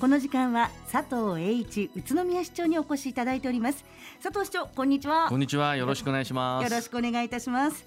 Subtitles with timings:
[0.00, 3.84] この時間は佐藤栄一宇都宮市長にお越しいただいております。
[4.22, 5.28] 佐藤市長こんにちは。
[5.28, 5.76] こんにちは。
[5.76, 6.64] よろしくお願いします。
[6.64, 7.84] よろしくお願いいたします。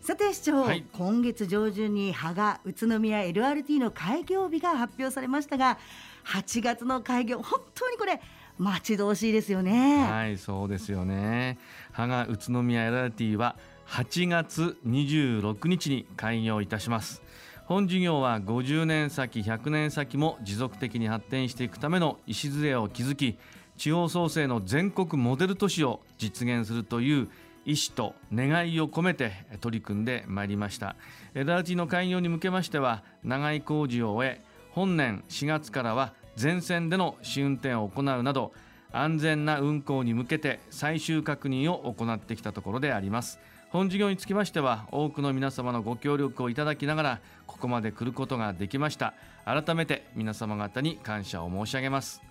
[0.00, 5.78] さて市長、はい、今月上旬に芳賀宇都宮 LRT の開業日が発表されましたが
[6.26, 8.20] 8月の開業本当にこれ
[8.56, 10.06] 待ち遠しいですよね。
[10.08, 11.58] はいそうですよね。
[11.90, 13.56] 芳賀宇都宮 LRT は
[13.88, 17.20] 8月26日に開業いたします
[17.68, 23.36] 本事業は50年先100年先も持続的に発展していくための礎を築き
[23.76, 27.28] 地方創生の全国モデル都市を実現するという
[27.66, 30.96] 意思と願いを込めて取り組んでまいりました。
[31.34, 38.52] LRT の開業に向けましては長い工事を終え本年4月からは全線での試運転を行うなど
[38.92, 43.38] 安全な運行に向けて最終確認を行ってきたところであります。
[43.70, 52.22] 本事業につきましては多くの皆様のご協力をいただきながらここまで来ることができました改めて皆様方に感謝を申し上げます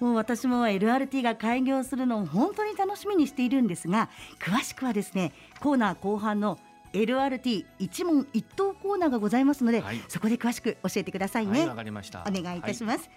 [0.00, 4.08] もう私も LRT が開業するのを本当に楽しみにしているんですが
[4.40, 6.58] 詳しくはですねコーナー後半の
[6.94, 11.62] LRT 一問一答コーナーがございますので、はい、そこで詳しく教えてくださいね。
[11.62, 12.24] わ、はい、かりました。
[12.26, 12.98] お願いいたします。
[12.98, 13.10] はい、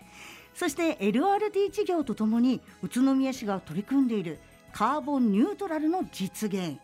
[0.55, 4.39] そして LRT 事業とともに宇都宮市が取り組んでいる
[4.73, 6.79] カーボンニュートラルの実現。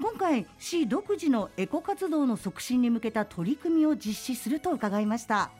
[0.00, 5.50] 今回市独自のエコ活動の促進に向けた取り組みを実施すると伺いました。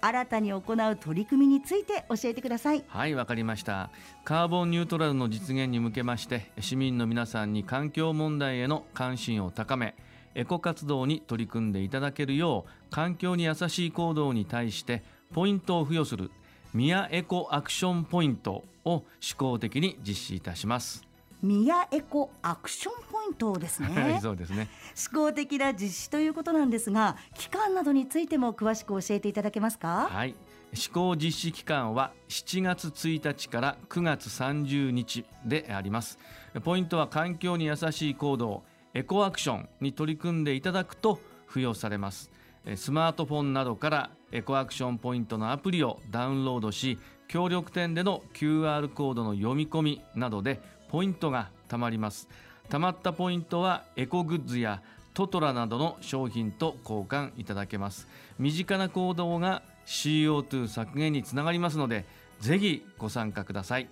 [0.00, 2.84] 新たに行う取り組みについて教えてください。
[2.86, 3.90] はいわかりました。
[4.24, 9.96] カーボンニュートラルの実現に向けまして市民の皆さんに環境問題への関心を高め
[10.36, 16.30] エコ活動に取り組んでいただけるよう環境に優しい行動に対してポイントを付与する
[16.72, 21.09] 宮エコアクションポイントを試行的に実施いたします。
[21.42, 23.88] 宮エコアクションポイントですね。
[23.88, 24.68] はい、そうですね。
[25.12, 30.08] 試行的な実施ということなんですが、期間などについても詳しく教えていただけますか？
[30.10, 30.34] はい。
[30.72, 36.18] 試行実施期間は7月1日から9月30日であります。
[36.62, 38.62] ポイントは環境に優しい行動、
[38.94, 42.30] エコアクションに取り組んでいただくと付与されます。
[42.76, 50.60] スマートフォンなどからエコアクションポイントのアプリをダウンロードし、協力店での QR コードの読み込みなどで
[50.90, 52.28] ポイントが貯まります。
[52.68, 54.82] 貯まったポイントはエコグッズや
[55.14, 58.08] トトラなどの商品と交換いただけます。
[58.40, 62.04] 身近な行動が CO2 削減につながりますので
[62.40, 63.88] ぜひご参加ください。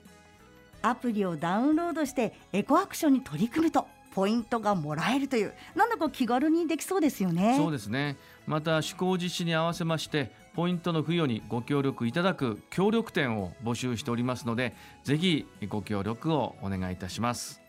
[0.83, 7.57] アプリをダウンロードしてエコアクションに取り組むとポイントがもらえるというなんだか気軽にできそうですよね。
[7.57, 8.17] そうですね。
[8.45, 14.75] また施行実施に合わせましてポイントの付与にご協力いただく協力店を募集しておりますので
[15.05, 17.63] ぜひご協力をお願いいたします。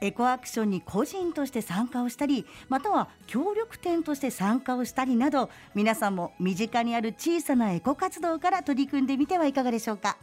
[0.00, 10.16] エコアクションに個人として参加をしたりまたは協力店として参加をしたりなど皆さんも身近にある小さなエコ活動から取り組んでみてはいかがでしょうか。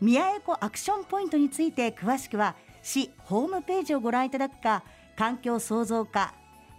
[0.00, 4.82] 宮エコアクションポイントについて詳しくは市ホームページをご覧いただくか
[5.16, 6.34] 環境創造課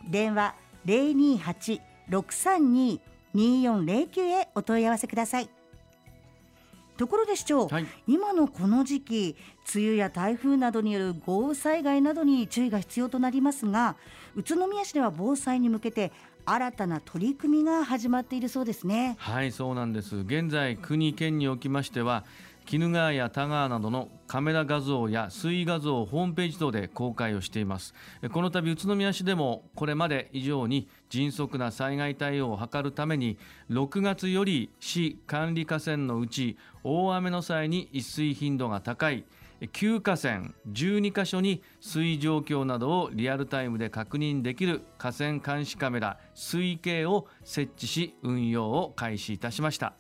[0.09, 0.53] 電話
[0.85, 2.99] 028-632
[3.35, 5.49] 2409へお問い合わせください。
[6.97, 9.37] ところで市長、はい、今のこの時期
[9.73, 13.95] 梅雨や台風などによる豪雨災害などに注意が必要となりますが
[14.35, 16.11] 宇都宮市では防災に向けて
[16.45, 19.15] 新たな取り組みが始まっているそうですね。
[19.19, 20.17] はいそうなんです。
[20.17, 22.25] 現在国県におきましては
[22.71, 27.95] 鬼怒川や田川などのカメラ画像や水位画像をホームページ等で公開をしています。
[28.31, 33.39] この度宇都宮市でもこれまで以上に迅速な災害対応を図るために
[33.71, 39.25] 6月より市管理河川のうち大雨の際に一水頻度が高い
[39.61, 49.95] 9河川12カ所に水位状況などをリアルタイムで確認できる河川監視カメラ水位計を設置し運用を開始いたしました。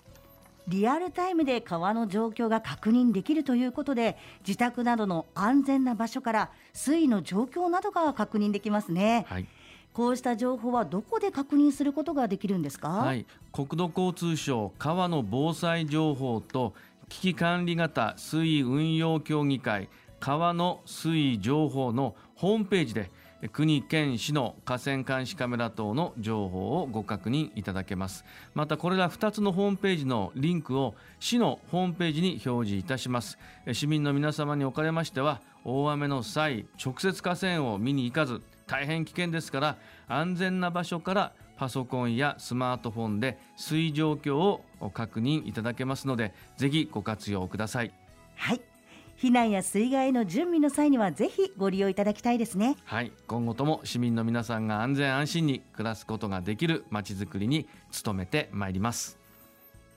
[0.69, 9.25] リアルタイムで川の状況が確認できるということで自宅などの安全な場所から水位の状況などが確認できますね。
[9.27, 9.47] はい。
[9.91, 16.75] こうした情報はどこで確認することができるんですか、はい、国土交通省川の防災情報と
[17.09, 19.89] 危機管理型水位運用協議会
[20.19, 23.09] 川の水位情報のホームページで
[23.47, 28.25] 国県市の河川監視カメラ等の情報をご確認いただけます。
[28.53, 33.37] またこれら2つのホームページのリンクを市のホームページに表示いたします。
[33.71, 39.77] 市民の皆様におかれましては大雨の際直接河川を見に行かず大変危険ですから
[40.07, 44.63] 安全な場所からパソコンやスマートフォンで水状況を
[44.93, 47.91] 確認いただけますのでぜひご活用ください。
[48.35, 48.78] はい。
[49.19, 52.77] 避難や水害の準備の際にはぜひご利用いただきたいですね。
[52.85, 53.11] はい。
[53.27, 57.67] 今後とも市民の皆さんが安全安心に暮らすことができるまちづくりに
[58.03, 59.19] 努めてまいります。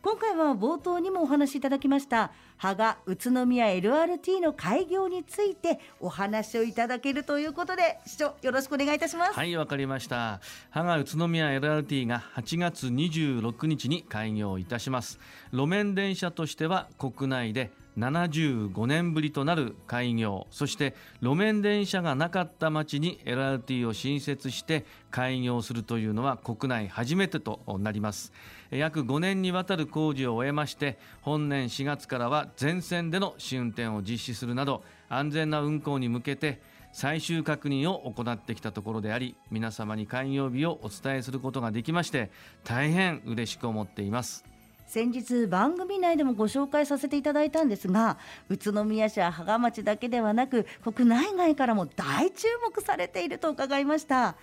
[0.00, 9.32] 今回は冒頭にもお話しいただきました羽賀宇都宮 LRT の開業についてお話をいただけるということで市長よろしくお願いいたします。
[9.32, 10.40] はいわかりました。
[10.70, 15.18] 羽賀宇都宮 LRT が8月26日に開業いたします。
[15.52, 20.46] 路面電車としては国内で75年ぶりとなる開業。
[20.50, 28.32] そして路面電車がなかった町に LRT を新設して開業するというのは国内初めてとなります。
[28.70, 36.60] 約5年にわたる工事を終えまして本年4月からは全線での試運転を実施するなど安全な運行に向けて
[36.92, 42.30] 最終確認を行ってきたところであり皆様に開業日をお伝えすることができまして
[42.64, 44.44] 大変嬉しく思っています。
[44.88, 48.16] 先日番組内でもご紹介させていただいたんですが
[48.48, 54.34] 宇都宮市は芳賀町だけではなく国内外からも大注目されていると伺いました。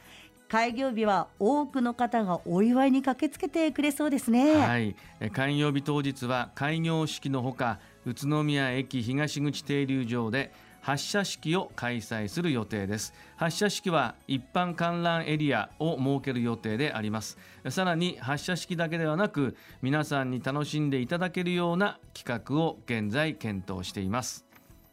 [0.47, 4.55] 開業日は多くの方がお祝いに駆けつけてくれそうですね。
[4.55, 4.95] はい。
[5.31, 10.53] 開業日当日は開業式のほか宇都宮駅東口停留場で
[10.85, 13.11] 発射式を開催する予定です。
[13.37, 17.39] 発射式は一般観覧エリアを設ける予定であります。
[17.69, 24.45] さらに発射式だけではなく皆さんに楽しんでいただけるような企画を現在検討しています。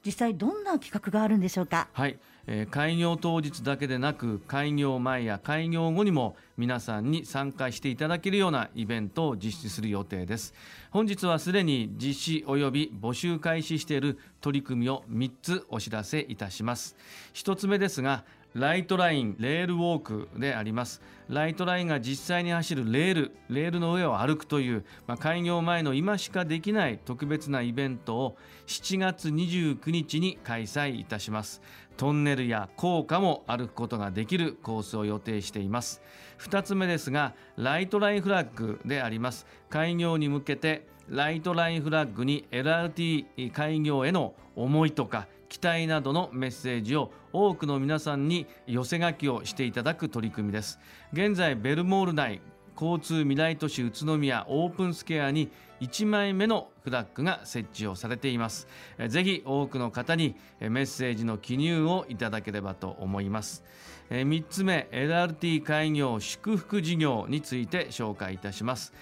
[0.03, 1.89] 実際どんな企画があるんでしょうか？
[1.93, 10.55] はいえー、開業当日だけでなく開業前や開業後にも皆さんに参加していただけるようなイベントを実施する予定です。
[10.91, 16.97] 本日はすでに実施及び募集開始している取り組みを3つお知らせいたします。
[17.35, 18.25] 1つ目ですが
[18.55, 21.01] ライトラインレールウォークであります。
[21.29, 28.37] ライトラインが実際に走るレールレールの上を歩くという、まあ、開業前の今しかできない特別なイベントを
[28.67, 31.63] 7月29日に開催いたします。
[31.97, 36.03] トンネルや高架も歩くことができるコースを予定しています。
[36.39, 39.47] 2つ目ですがライトラインフラッグであります。
[39.71, 50.79] 開業に向けてライトラインフラッグに LRT 開業への思いとか期待などのメッセージを多くの皆さんに寄せ書きをしていただく取り組みです。
[51.13, 52.41] 現在ベルモール内
[52.75, 58.69] 交通未来都市宇都宮オープンスケアに1枚目のフラッグが設置をされています。
[59.09, 63.65] ぜひ多くの方にメッセージの記入をいただければと思います。
[64.11, 68.93] 3つ目 LRT 開業祝福事業について紹介いたします。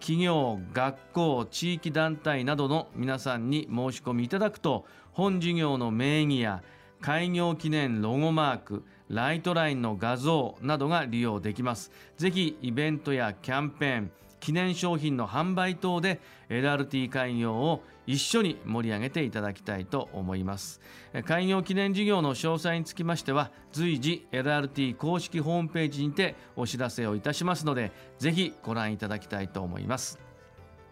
[0.00, 6.62] 企業学校地域団体などの皆さんに申し込みいただくと本事業の名義や
[7.00, 11.90] 開業記念ロゴマークライトラインの画像などが利用できます。
[12.16, 20.80] ぜひイベントやキャンペーン記念商品の販売等で LRT 開業を一緒に盛り上げていただきたいと思います。
[21.24, 30.20] 開業記念事業の詳細につきましては随時 LRT 公式ホームページにてお知らせをいたしますのでぜひご覧いただきたいと思います。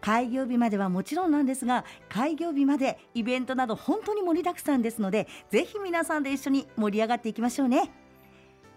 [0.01, 7.91] 開業日まではもちろんなんですが開業日までイベントなど本当に盛りだくさんですのでぜひ皆さんで一緒に盛り上がっていきましょうね。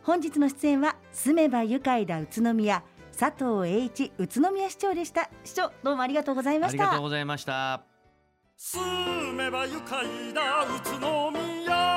[0.05, 2.83] 本日の出演は住めば愉快だ宇都宮
[3.17, 5.31] 佐藤栄一宇都宮市長でした。
[5.45, 6.85] 市長どうもありがとうございました。
[6.85, 7.83] ありがとうございました。
[8.57, 10.05] 住めば愉快
[10.35, 11.92] だ宇都宮